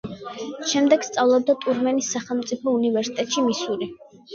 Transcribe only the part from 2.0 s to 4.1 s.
სახელმწიფო უნივერსიტეტში, მისური.